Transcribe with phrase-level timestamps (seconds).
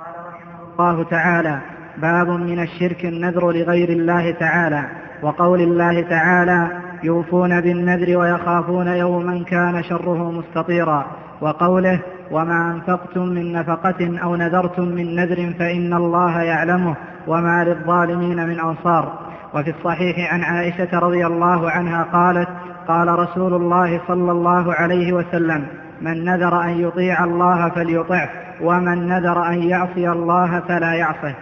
[0.00, 1.60] قال الله تعالى
[1.96, 4.84] باب من الشرك النذر لغير الله تعالى
[5.22, 6.68] وقول الله تعالى
[7.02, 11.06] يوفون بالنذر ويخافون يوما كان شره مستطيرا
[11.40, 12.00] وقوله
[12.30, 16.96] وما أنفقتم من نفقة أو نذرتم من نذر فإن الله يعلمه
[17.26, 19.18] وما للظالمين من أنصار.
[19.54, 22.48] وفي الصحيح عن عائشة رضي الله عنها قالت
[22.88, 25.66] قال رسول الله صلى الله عليه وسلم
[26.00, 28.49] من نذر أن يطيع الله فليطعه.
[28.62, 31.34] ومن نذر أن يعصي الله فلا يعصه.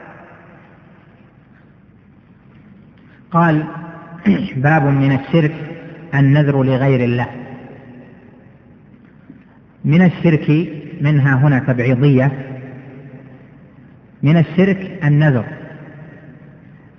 [3.30, 3.64] قال
[4.56, 5.54] باب من الشرك
[6.14, 7.26] النذر لغير الله.
[9.84, 10.68] من الشرك
[11.00, 12.32] منها هنا تبعيضية.
[14.22, 15.44] من الشرك النذر.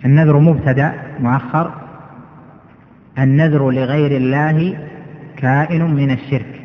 [0.05, 1.74] النذر مبتدأ مؤخر.
[3.20, 4.88] النذر لغير الله
[5.38, 6.59] كائن من الشرك.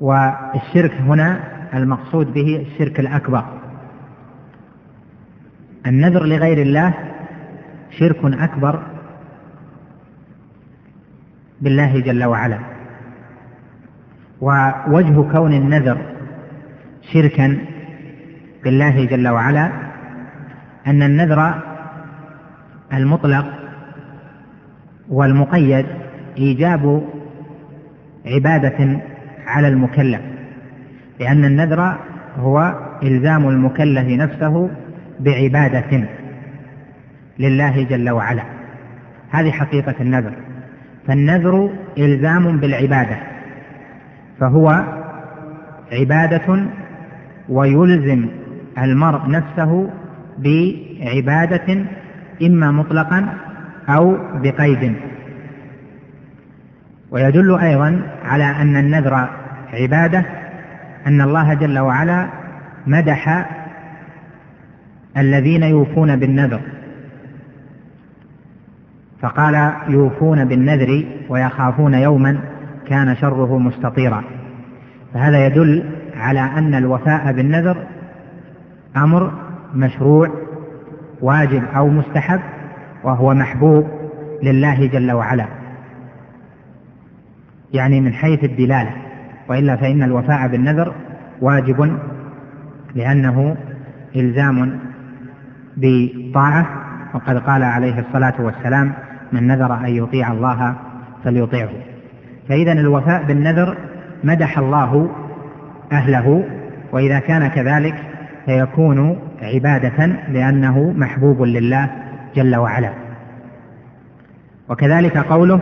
[0.00, 1.40] والشرك هنا
[1.74, 3.44] المقصود به الشرك الأكبر.
[5.86, 6.94] النذر لغير الله
[7.98, 8.82] شرك أكبر
[11.60, 12.58] بالله جل وعلا.
[14.40, 15.98] ووجه كون النذر
[17.12, 17.58] شركا
[18.64, 19.72] بالله جل وعلا
[20.86, 21.62] أن النذر
[22.92, 23.46] المطلق
[25.08, 25.86] والمقيد
[26.38, 27.08] إيجاب
[28.26, 29.00] عبادة
[29.48, 30.20] على المكلف
[31.20, 31.98] لأن النذر
[32.36, 34.70] هو إلزام المكلف نفسه
[35.20, 36.08] بعبادة
[37.38, 38.42] لله جل وعلا.
[39.30, 40.32] هذه حقيقة النذر.
[41.06, 43.16] فالنذر إلزام بالعبادة
[44.40, 44.84] فهو
[45.92, 46.66] عبادة
[47.48, 48.28] ويلزم
[48.78, 49.90] المرء نفسه
[50.38, 51.84] بعبادة
[52.42, 53.26] إما مطلقا
[53.88, 54.94] أو بقيد.
[57.10, 59.28] ويدل أيضا على أن النذر
[59.72, 60.24] عبادة
[61.06, 62.28] أن الله جل وعلا
[62.86, 63.48] مدح
[65.16, 66.60] الذين يوفون بالنذر.
[69.22, 72.38] فقال يوفون بالنذر ويخافون يوما
[72.88, 74.24] كان شره مستطيرا.
[75.14, 75.84] فهذا يدل
[76.16, 77.86] على أن الوفاء بالنذر
[78.96, 79.32] أمر
[79.74, 80.30] مشروع
[81.20, 82.40] واجب أو مستحب
[83.04, 83.86] وهو محبوب
[84.42, 85.46] لله جل وعلا.
[87.72, 89.07] يعني من حيث الدلالة.
[89.48, 90.94] وإلا فإن الوفاء بالنذر
[91.40, 91.98] واجب
[92.94, 93.56] لأنه
[94.16, 94.78] إلزام
[95.76, 96.66] بطاعة
[97.14, 98.92] وقد قال عليه الصلاة والسلام
[99.32, 100.74] من نذر أن يطيع الله
[101.24, 101.68] فليطيعه.
[102.48, 103.76] فإذا الوفاء بالنذر
[104.24, 105.10] مدح الله
[105.92, 106.44] أهله
[106.92, 107.94] وإذا كان كذلك
[108.46, 111.90] فيكون عبادة لأنه محبوب لله
[112.36, 112.90] جل وعلا.
[114.68, 115.60] وكذلك قوله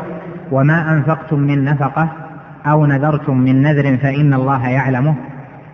[0.52, 2.25] وما أنفقتم من نفقة
[2.66, 5.14] أو نذرتم من نذر فإن الله يعلمه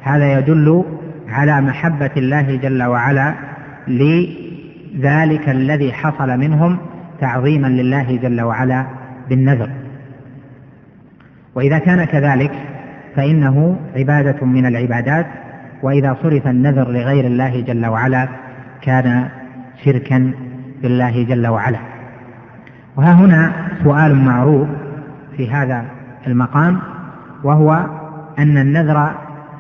[0.02, 0.84] هذا يدل
[1.28, 3.34] على محبة الله جل وعلا
[3.88, 6.78] لذلك الذي حصل منهم
[7.20, 8.86] تعظيما لله جل وعلا
[9.28, 9.70] بالنذر.
[11.54, 12.52] وإذا كان كذلك
[13.16, 15.26] فإنه عبادة من العبادات
[15.82, 18.28] وإذا صرف النذر لغير الله جل وعلا
[18.82, 19.28] كان
[19.84, 20.32] شركا
[20.82, 21.78] بالله جل وعلا.
[22.96, 23.52] وها هنا
[23.84, 24.68] سؤال معروف
[25.36, 25.84] في هذا
[26.26, 26.80] المقام
[27.44, 27.86] وهو
[28.38, 29.14] أن النذر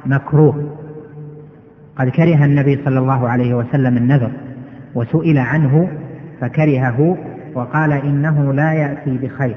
[0.06, 0.78] مكروه.
[1.96, 4.30] قد كره النبي صلى الله عليه وسلم النذر
[4.94, 5.88] وسئل عنه
[6.40, 7.16] فكرهه
[7.54, 9.56] وقال إنه لا يأتي بخير.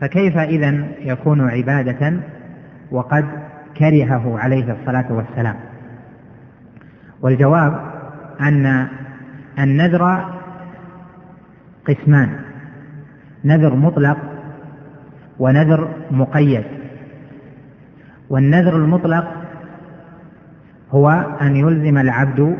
[0.00, 2.12] فكيف إذا يكون عبادة
[2.90, 3.24] وقد
[3.78, 5.56] كرهه عليه الصلاة والسلام؟
[7.22, 7.80] والجواب
[8.40, 8.86] أن
[9.58, 10.24] النذر
[11.88, 12.30] قسمان
[13.44, 14.33] نذر مطلق
[15.38, 16.64] ونذر مقيد.
[18.30, 19.24] والنذر المطلق
[20.90, 21.10] هو
[21.42, 22.56] أن يلزم العبد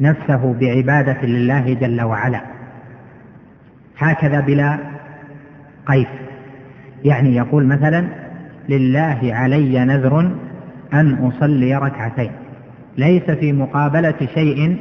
[0.00, 2.40] نفسه بعبادة لله جل وعلا.
[3.98, 4.78] هكذا بلا
[5.86, 6.06] قيد
[7.04, 8.06] يعني يقول مثلا
[8.68, 10.20] لله علي نذر
[10.92, 12.30] أن أصلي ركعتين.
[12.98, 14.76] ليس في مقابلة شيء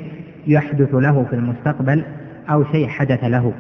[0.47, 2.03] يحدث له في المستقبل
[2.49, 3.53] أو شيء حدث له.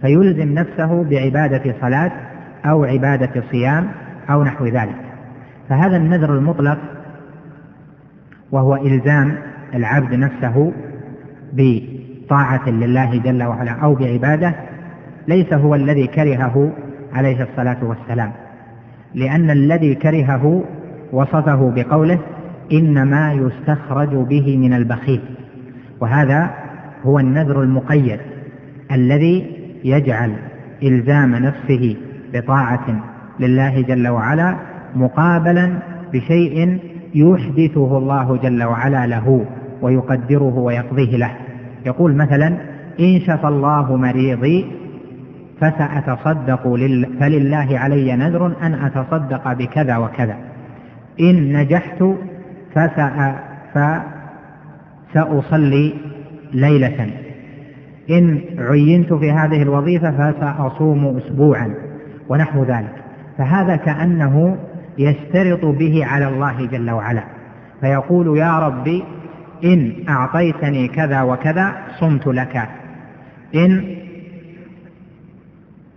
[0.00, 2.12] فيلزم نفسه بعبادة صلاة
[2.66, 3.88] أو عبادة صيام
[4.30, 4.96] أو نحو ذلك.
[5.68, 6.78] فهذا النذر المطلق
[8.52, 9.36] وهو إلزام
[9.74, 10.72] العبد نفسه
[11.52, 14.54] بطاعة لله جل وعلا أو بعبادة
[15.28, 16.72] ليس هو الذي كرهه
[17.12, 18.32] عليه الصلاة والسلام.
[19.14, 20.64] لأن الذي كرهه
[21.12, 22.18] وصفه بقوله
[22.72, 25.20] إنما يستخرج به من البخيل.
[26.00, 26.50] وهذا
[27.04, 28.20] هو النذر المقيد
[28.92, 30.32] الذي يجعل
[30.82, 31.96] إلزام نفسه
[32.34, 33.02] بطاعة
[33.40, 34.56] لله جل وعلا
[34.94, 35.72] مقابلا
[36.12, 36.78] بشيء
[37.14, 39.46] يحدثه الله جل وعلا له
[39.82, 41.30] ويقدره ويقضيه له.
[41.86, 42.46] يقول مثلا
[43.00, 44.66] إن شفى الله مريضي
[45.60, 47.06] فسأتصدق لل...
[47.20, 50.36] فلله علي نذر أن أتصدق بكذا وكذا.
[51.20, 52.04] إن نجحت
[52.74, 53.38] فسأ...
[55.14, 55.94] فسأصلي
[56.52, 57.10] ليلة.
[58.10, 61.74] إن عينت في هذه الوظيفة فسأصوم أسبوعا.
[62.28, 62.94] ونحو ذلك.
[63.38, 64.56] فهذا كأنه
[64.98, 67.24] يشترط به على الله جل وعلا.
[67.80, 69.04] فيقول يا ربي
[69.64, 72.68] إن أعطيتني كذا وكذا صمت لك.
[73.54, 73.96] إن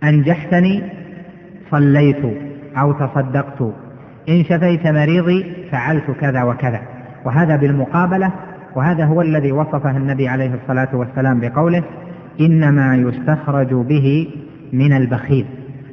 [0.04, 0.82] أنجحتني
[1.70, 2.24] صليت
[2.76, 3.74] أو تصدقت.
[4.28, 6.80] إن شفيت مريضي فعلت كذا وكذا.
[7.24, 8.32] وهذا بالمقابلة
[8.74, 11.82] وهذا هو الذي وصفه النبي عليه الصلاة والسلام بقوله
[12.40, 14.28] إنما يستخرج به
[14.72, 15.46] من البخيل.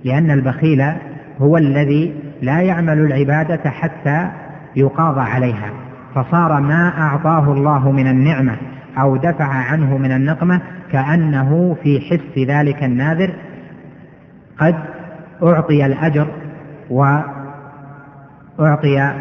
[0.05, 0.83] لأن البخيل
[1.39, 4.29] هو الذي لا يعمل العبادة حتى
[4.75, 5.69] يقاضى عليها
[6.15, 8.57] فصار ما أعطاه الله من النعمة
[8.97, 10.61] أو دفع عنه من النقمة
[10.91, 13.33] كأنه في حس ذلك الناذر
[14.59, 14.75] قد
[15.43, 16.27] أعطي الأجر
[18.59, 19.13] وأعطي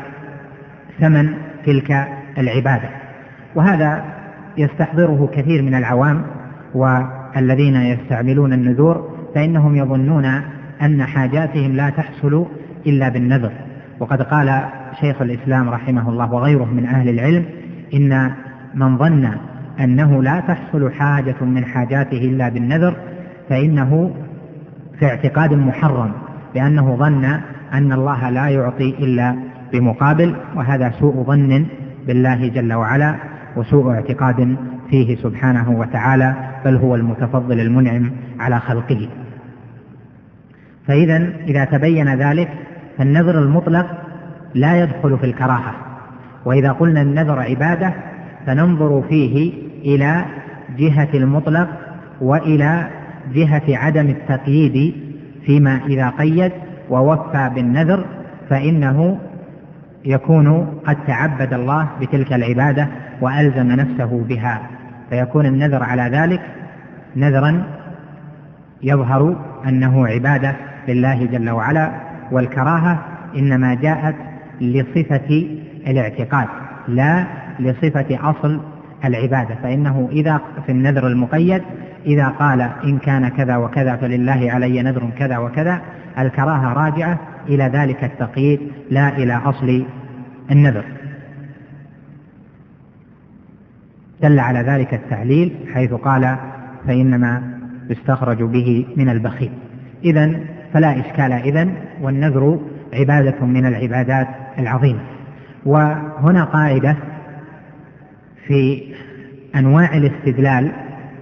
[1.00, 1.34] ثمن
[1.66, 2.08] تلك
[2.38, 2.88] العبادة.
[3.54, 4.04] وهذا
[4.56, 6.22] يستحضره كثير من العوام
[6.75, 10.40] والذين يستعملون النذور فإنهم يظنون
[10.84, 12.46] أن حاجاتهم لا تحصل
[12.86, 13.52] إلا بالنذر.
[14.00, 14.64] وقد قال
[15.00, 17.44] شيخ الإسلام رحمه الله وغيره من أهل العلم
[17.94, 18.31] إن
[18.75, 19.31] من ظن
[19.81, 22.96] أنه لا تحصل حاجة من حاجاته إلا بالنذر
[23.48, 24.14] فإنه
[24.98, 26.12] في اعتقاد محرم
[26.54, 27.25] لأنه ظن
[27.72, 29.36] أن الله لا يعطي إلا
[29.72, 31.66] بمقابل وهذا سوء ظن
[32.06, 33.14] بالله جل وعلا
[33.56, 34.56] وسوء اعتقاد
[34.90, 36.34] فيه سبحانه وتعالى
[36.64, 38.10] بل هو المتفضل المنعم
[38.40, 39.08] على خلقه.
[40.86, 42.48] فإذا إذا تبين ذلك
[42.98, 43.86] فالنذر المطلق
[44.54, 45.75] لا يدخل في الكراهة.
[46.44, 47.94] وإذا قلنا النذر عبادة
[48.46, 49.52] فننظر فيه
[49.84, 50.25] إلى
[50.78, 51.69] جهة المطلق
[52.20, 52.86] وإلى
[53.34, 54.94] جهة عدم التقييد
[55.46, 56.52] فيما إذا قيد
[56.90, 58.04] ووفى بالنذر
[58.50, 59.19] فإنه
[60.04, 62.88] يكون قد تعبد الله بتلك العبادة
[63.20, 64.62] وألزم نفسه بها.
[65.10, 66.40] فيكون النذر على ذلك
[67.16, 67.62] نذرا
[68.82, 69.36] يظهر
[69.69, 70.56] أنه عبادة
[70.88, 71.92] لله جل وعلا
[72.32, 73.04] والكراهة
[73.36, 74.14] إنما جاءت
[74.60, 75.46] لصفة
[75.86, 76.48] الاعتقاد
[76.88, 77.26] لا
[77.58, 78.60] لصفة أصل
[79.04, 79.54] العبادة.
[79.62, 81.62] فإنه إذا في النذر المقيد
[82.06, 85.81] إذا قال إن كان كذا وكذا فلله علي نذر كذا وكذا
[86.19, 88.60] الكراهة راجعة إلى ذلك التقييد
[88.90, 89.84] لا إلى أصل
[90.50, 90.84] النذر.
[94.22, 96.36] دل على ذلك التعليل حيث قال
[96.86, 97.42] فإنما
[97.90, 99.50] يستخرج به من البخيل.
[100.04, 100.40] إذا
[100.74, 102.60] فلا إشكال إذن والنذر
[102.94, 104.28] عبادة من العبادات
[104.58, 105.00] العظيمة.
[105.66, 106.96] وهنا قاعدة
[108.46, 108.92] في
[109.56, 110.72] أنواع الاستدلال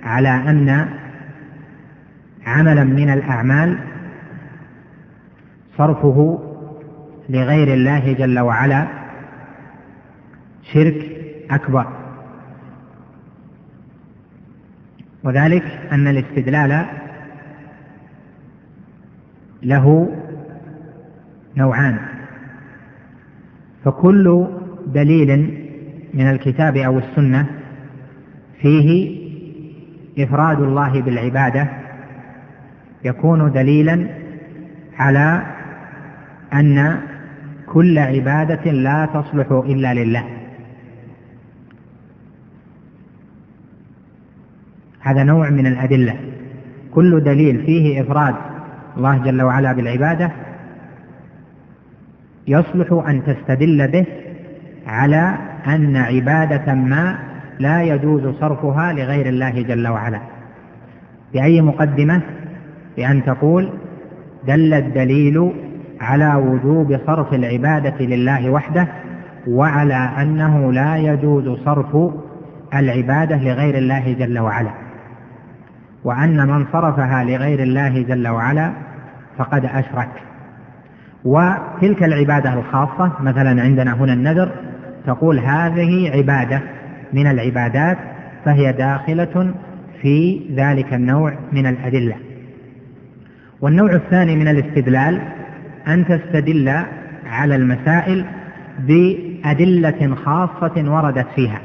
[0.03, 0.89] على أن
[2.47, 3.79] عملا من الأعمال
[5.79, 6.39] صرفه
[7.29, 8.87] لغير الله جل وعلا
[10.73, 10.97] شرك
[11.51, 11.87] أكبر.
[15.25, 16.87] وذلك أن الاستدلال
[19.63, 20.09] له
[21.57, 21.99] نوعان.
[23.85, 24.47] فكل
[24.87, 25.59] دليل
[26.15, 27.47] من الكتاب أو السنة
[28.61, 29.19] فيه
[30.19, 31.69] إفراد الله بالعبادة
[33.05, 34.07] يكون دليلا
[34.99, 35.43] على
[36.53, 37.01] أن
[37.67, 40.25] كل عبادة لا تصلح إلا لله.
[45.01, 46.17] هذا نوع من الأدلة.
[46.95, 48.52] كل دليل فيه إفراد
[48.97, 50.31] الله جل وعلا بالعبادة
[52.49, 54.07] يصلح أن تستدل به
[54.87, 55.35] على
[55.67, 57.19] أن عبادة ما
[57.59, 60.21] لا يجوز صرفها لغير الله جل وعلا.
[61.33, 62.21] بأي مقدمة؟
[62.97, 63.71] بأن تقول
[64.47, 65.53] دل الدليل
[66.01, 68.89] على وجوب صرف العبادة لله وحده
[69.49, 71.97] وعلى أنه لا يجوز صرف
[72.75, 74.71] العبادة لغير الله جل وعلا.
[76.05, 78.73] وأن من صرفها لغير الله جل وعلا
[79.39, 80.09] فقد أشرك.
[81.25, 84.51] وتلك العبادة الخاصة مثلا عندنا هنا النذر
[85.07, 86.61] تقول هذه عبادة
[87.13, 87.99] من العبادات
[88.45, 89.55] فهي داخلة
[90.03, 92.17] في ذلك النوع من الأدلة.
[93.61, 95.21] والنوع الثاني من الاستدلال
[95.89, 96.69] أن تستدل
[97.27, 98.25] على المسائل
[98.79, 101.61] بأدلة خاصة وردت فيها.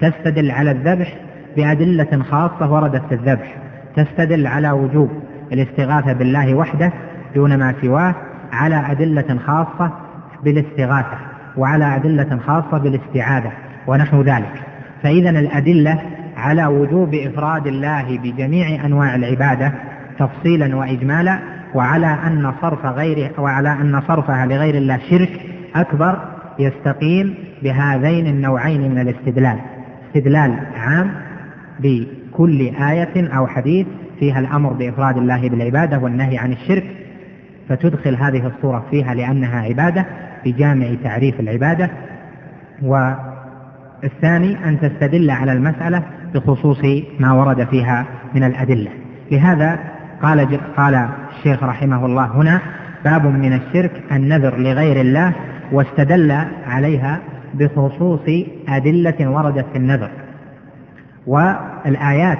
[0.00, 1.16] تستدل على الذبح
[1.56, 3.56] بأدلة خاصة وردت في الذبح.
[3.96, 5.10] تستدل على وجوب.
[5.52, 6.92] الاستغاثة بالله وحده
[7.34, 8.14] دون ما سواه
[8.52, 9.92] على أدلة خاصة
[10.44, 11.18] بالاستغاثة
[11.56, 13.52] وعلى أدلة خاصة بالاستعاذة
[13.86, 14.52] ونحو ذلك.
[15.02, 16.00] فإذا الأدلة
[16.36, 19.72] على وجوب إفراد الله بجميع أنواع العبادة
[20.18, 21.38] تفصيلا وإجمالا
[21.74, 25.40] وعلى أن صرف غيره وعلى أن صرفها لغير الله شرك
[25.74, 26.18] أكبر
[26.58, 29.58] يستقيم بهذين النوعين من الاستدلال.
[30.06, 31.10] استدلال عام
[31.80, 33.86] بكل آية أو حديث
[34.20, 36.84] فيها الأمر بإفراد الله بالعبادة والنهي عن الشرك
[37.68, 40.06] فتدخل هذه الصورة فيها لأنها عبادة
[40.44, 41.90] بجامع تعريف العبادة.
[42.82, 46.02] والثاني أن تستدل على المسألة
[46.34, 46.80] بخصوص
[47.20, 48.90] ما ورد فيها من الأدلة.
[49.30, 49.78] لهذا
[50.22, 52.60] قال قال الشيخ رحمه الله هنا
[53.04, 55.32] باب من الشرك النذر لغير الله
[55.72, 57.18] واستدل عليها
[57.54, 60.10] بخصوص أدلة وردت في النذر.
[61.26, 62.38] والآيات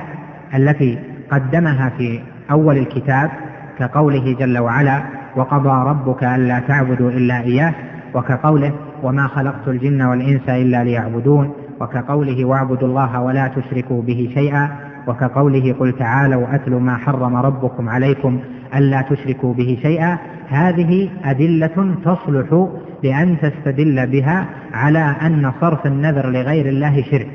[0.54, 0.98] التي
[1.30, 3.30] قدمها في أول الكتاب
[3.78, 5.02] كقوله جل وعلا
[5.36, 7.74] وقضى ربك ألا تعبدوا إلا إياه
[8.14, 14.68] وكقوله وما خلقت الجن والإنس إلا ليعبدون وكقوله واعبدوا الله ولا تشركوا به شيئا
[15.06, 18.40] وكقوله قل تعالوا أتل ما حرم ربكم عليكم
[18.74, 20.18] ألا تشركوا به شيئا.
[20.48, 22.68] هذه أدلة تصلح
[23.02, 27.28] لأن تستدل بها على أن صرف النذر لغير الله شرك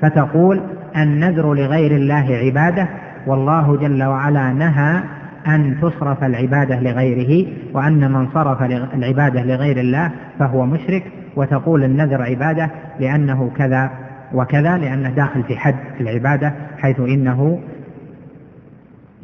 [0.00, 0.60] فتقول
[0.96, 2.88] النذر لغير الله عبادة
[3.26, 5.02] والله جل وعلا نهى
[5.46, 8.62] أن تصرف العبادة لغيره وأن من صرف
[8.94, 11.04] العبادة لغير الله فهو مشرك
[11.36, 13.90] وتقول النذر عبادة لأنه كذا
[14.34, 17.60] وكذا لأنه داخل في حد العبادة حيث إنه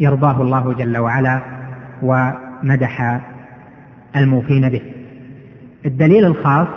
[0.01, 1.41] يرضاه الله جل وعلا
[2.03, 3.21] ومدح
[4.17, 4.83] الموفين به.
[5.87, 6.69] الدليل الخاص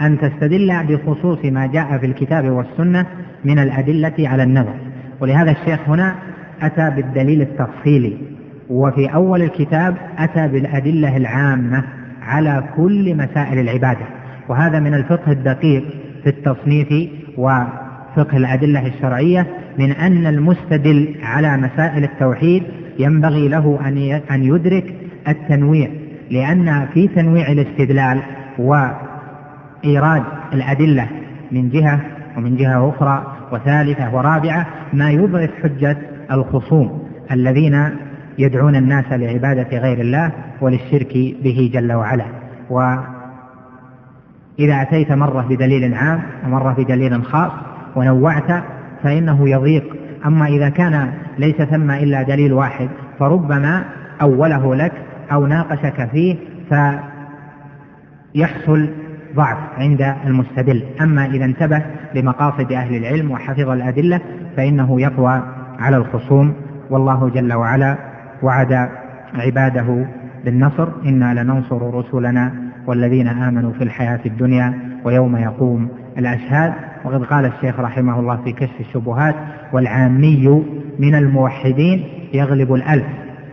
[0.00, 3.06] أن تستدل بخصوص ما جاء في الكتاب والسنة
[3.44, 4.74] من الأدلة على النذر.
[5.20, 6.14] ولهذا الشيخ هنا
[6.62, 8.16] أتى بالدليل التفصيلي
[8.70, 11.84] وفي أول الكتاب أتى بالأدلة العامة
[12.22, 14.06] على كل مسائل العبادة
[14.48, 15.84] وهذا من الفقه الدقيق
[16.22, 19.46] في التصنيف وفقه الأدلة الشرعية
[19.78, 22.62] من أن المستدل على مسائل التوحيد
[22.98, 23.78] ينبغي له
[24.30, 24.94] أن يدرك
[25.28, 25.88] التنويع
[26.30, 28.22] لأن في تنويع الاستدلال
[28.58, 30.22] وإيراد
[30.52, 31.06] الأدلة
[31.52, 32.00] من جهة
[32.36, 35.96] ومن جهة أخرى وثالثة ورابعة ما يضعف حجة
[36.32, 37.90] الخصوم الذين
[38.38, 42.24] يدعون الناس لعبادة غير الله وللشرك به جل وعلا.
[42.70, 43.02] وإذا
[44.82, 47.52] أتيت مرة بدليل عام ومرة بدليل خاص
[47.96, 48.64] ونوعت
[49.02, 49.96] فإنه يضيق.
[50.26, 53.84] أما إذا كان ليس ثم إلا دليل واحد فربما
[54.22, 54.92] أوله لك
[55.32, 56.36] أو ناقشك فيه
[58.34, 58.88] فيحصل
[59.36, 60.82] ضعف عند المستدل.
[61.00, 61.82] أما إذا انتبه
[62.14, 64.20] لمقاصد أهل العلم وحفظ الأدلة
[64.56, 65.42] فإنه يقوى
[65.78, 66.54] على الخصوم
[66.90, 67.96] والله جل وعلا
[68.42, 68.88] وعد
[69.34, 70.06] عباده
[70.44, 72.52] بالنصر إنا لننصر رسلنا
[72.86, 76.72] والذين آمنوا في الحياة الدنيا ويوم يقوم الأشهاد.
[77.04, 79.34] وقد قال الشيخ رحمه الله في كشف الشبهات
[79.72, 80.64] والعامي
[80.98, 82.04] من الموحدين
[82.34, 83.06] يغلب الألف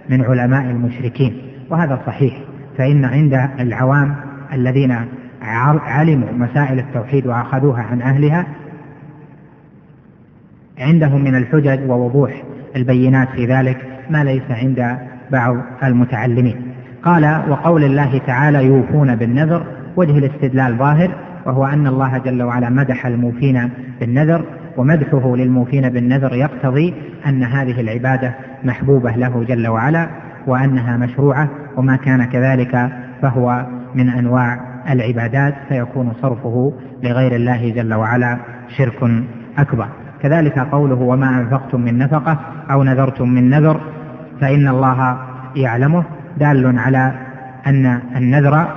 [0.09, 1.33] من علماء المشركين.
[1.69, 2.33] وهذا صحيح
[2.77, 4.15] فإن عند العوام
[4.53, 4.95] الذين
[5.41, 8.45] علموا مسائل التوحيد وأخذوها عن أهلها
[10.79, 12.43] عندهم من الحجج ووضوح
[12.75, 13.77] البينات في ذلك
[14.09, 14.97] ما ليس عند
[15.31, 16.61] بعض المتعلمين.
[17.03, 19.65] قال وقول الله تعالى يوفون بالنذر
[19.95, 21.11] وجه الاستدلال ظاهر
[21.45, 24.45] وهو أن الله جل وعلا مدح الموفين بالنذر
[24.77, 26.93] ومدحه للموفين بالنذر يقتضي
[27.27, 30.09] أن هذه العبادة محبوبة له جل وعلا
[30.47, 32.89] وأنها مشروعة وما كان كذلك
[33.21, 33.65] فهو
[33.95, 38.37] من أنواع العبادات فيكون صرفه لغير الله جل وعلا
[38.77, 39.23] شرك
[39.57, 39.87] أكبر.
[40.25, 42.37] كذلك قوله وما أنفقتم من نفقة
[42.71, 43.81] أو نذرتم من نذر
[44.41, 45.17] فإن الله
[45.55, 46.03] يعلمه
[46.37, 47.13] دال على
[47.67, 48.67] أن النذر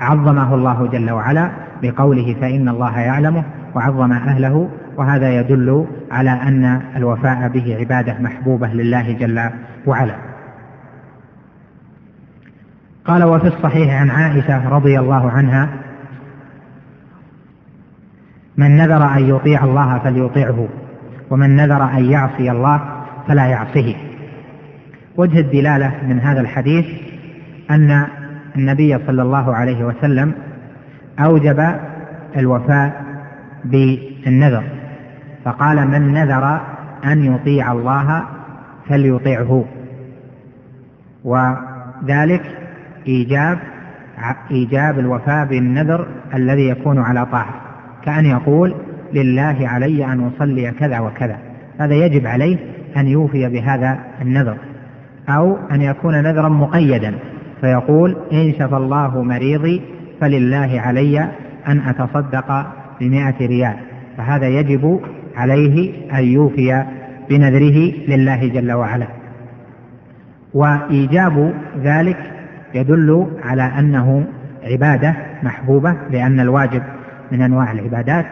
[0.00, 1.50] عظمه الله جل وعلا
[1.82, 9.12] بقوله فإن الله يعلمه وعظم أهله وهذا يدل على أن الوفاء به عبادة محبوبة لله
[9.12, 9.50] جل
[9.86, 10.14] وعلا.
[13.04, 15.83] قال وفي الصحيح عن عائشة رضي الله عنها
[18.56, 20.68] من نذر أن يطيع الله فليطيعه
[21.30, 22.80] ومن نذر أن يعصي الله
[23.28, 23.94] فلا يعصيه.
[25.16, 26.86] وجه الدلالة من هذا الحديث
[27.70, 28.06] أن
[28.56, 30.32] النبي صلى الله عليه وسلم
[31.18, 31.74] أوجب
[32.36, 33.04] الوفاء
[33.64, 34.64] بالنذر
[35.44, 36.60] فقال من نذر
[37.04, 38.22] أن يطيع الله
[38.88, 39.64] فليطيعه.
[41.24, 42.42] وذلك
[43.06, 43.58] إيجاب
[44.50, 47.63] إيجاب الوفاء بالنذر الذي يكون على طاعة
[48.04, 48.74] كأن يقول
[49.12, 51.38] لله علي أن أصلي كذا وكذا.
[51.80, 52.56] هذا يجب عليه
[52.96, 54.56] أن يوفي بهذا النذر
[55.28, 57.14] أو أن يكون نذرا مقيدا
[57.60, 59.82] فيقول إن شفى الله مريضي
[60.20, 61.20] فلله علي
[61.68, 62.66] أن أتصدق
[63.00, 63.76] بمائة ريال.
[64.16, 65.00] فهذا يجب
[65.36, 66.84] عليه أن يوفي
[67.30, 69.06] بنذره لله جل وعلا.
[70.54, 72.16] وإيجاب ذلك
[72.74, 74.26] يدل على أنه
[74.64, 76.82] عبادة محبوبة لأن الواجب
[77.32, 78.26] من أنواع العبادات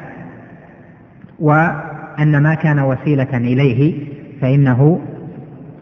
[1.41, 4.07] وأن ما كان وسيلة إليه
[4.41, 5.01] فإنه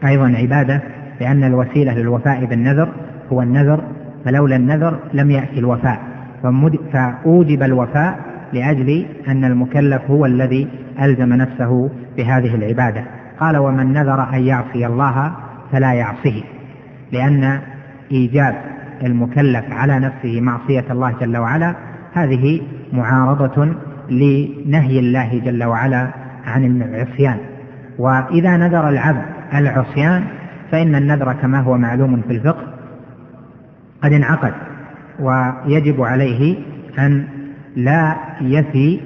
[0.05, 0.81] أيضا عبادة
[1.21, 2.89] لأن الوسيلة للوفاء بالنذر
[3.31, 3.83] هو النذر
[4.25, 5.99] فلولا النذر لم يأتي الوفاء.
[6.93, 8.19] فأوجب الوفاء
[8.53, 10.67] لأجل أن المكلف هو الذي
[11.01, 13.03] ألزم نفسه بهذه العبادة.
[13.39, 15.31] قال ومن نذر أن يعصي الله
[15.71, 16.43] فلا يعصه
[17.11, 17.59] لأن
[18.11, 18.55] إيجاب
[19.03, 21.75] المكلف على نفسه معصية الله جل وعلا
[22.13, 22.61] هذه
[22.93, 23.75] معارضة
[24.09, 26.07] لنهي الله جل وعلا
[26.45, 27.37] عن العصيان.
[27.97, 30.23] وإذا نذر العبد العصيان
[30.71, 32.63] فإن النذر كما هو معلوم في الفقه
[34.03, 34.53] قد انعقد
[35.19, 36.55] ويجب عليه
[36.99, 37.27] أن
[37.75, 38.99] لا يفي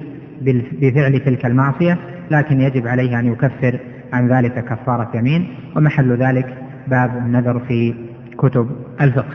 [0.82, 1.98] بفعل تلك المعصية
[2.32, 3.80] لكن يجب عليه أن يكفر
[4.14, 5.48] عن ذلك كفارة يمين.
[5.76, 6.54] ومحل ذلك
[6.88, 7.96] باب النذر في
[8.38, 8.70] كتب
[9.02, 9.34] الفقه.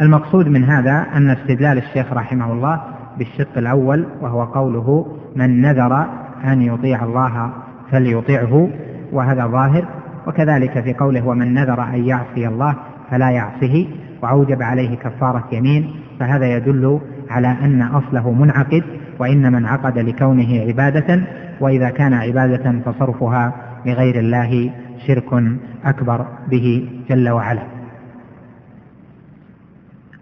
[0.00, 2.80] المقصود من هذا أن استدلال الشيخ رحمه الله
[3.18, 6.06] بالشق الأول وهو قوله من نذر
[6.44, 7.50] أن يطيع الله
[7.90, 8.68] فليطيعه
[9.12, 9.84] وهذا ظاهر.
[10.26, 12.76] وكذلك في قوله ومن نذر أن يعصي الله
[13.10, 13.86] فلا يعصه
[14.22, 15.90] وأوجب عليه كفارة يمين
[16.20, 17.00] فهذا يدل
[17.30, 18.82] على أن أصله منعقد
[19.18, 21.20] وإنما انعقد لكونه عبادة
[21.60, 23.52] وإذا كان عبادة فصرفها
[23.86, 24.70] لغير الله
[25.06, 25.42] شرك
[25.84, 27.62] أكبر به جل وعلا.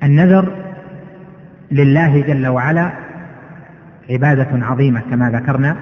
[0.02, 0.52] النذر
[1.70, 2.90] لله جل وعلا
[4.10, 5.76] عبادة عظيمة كما ذكرنا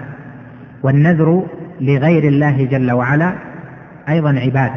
[0.82, 1.46] والنذر
[1.80, 3.32] لغير الله جل وعلا
[4.08, 4.74] أيضا عبادة.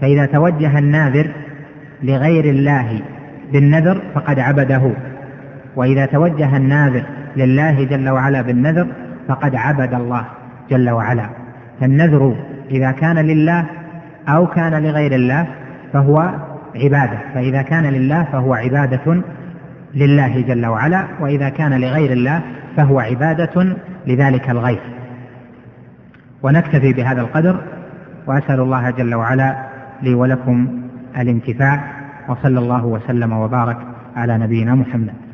[0.00, 1.30] فإذا توجه الناذر
[2.02, 3.00] لغير الله
[3.52, 4.90] بالنذر فقد عبده
[5.76, 7.02] وإذا توجه الناذر
[7.36, 8.86] لله جل وعلا بالنذر
[9.28, 10.24] فقد عبد الله
[10.70, 11.26] جل وعلا.
[11.80, 12.36] فالنذر
[12.70, 13.64] إذا كان لله
[14.28, 15.46] أو كان لغير الله
[15.92, 16.30] فهو
[16.76, 19.22] عبادة فإذا كان لله فهو عبادة
[19.94, 22.42] لله جل وعلا وإذا كان لغير الله
[22.76, 24.80] فهو عبادة لذلك الغير
[26.42, 27.60] ونكتفي بهذا القدر
[28.26, 29.56] وأسأل الله جل وعلا
[30.02, 30.80] لي ولكم
[31.18, 31.84] الانتفاع
[32.28, 33.76] وصلى الله وسلم وبارك
[34.16, 35.27] على نبينا محمد.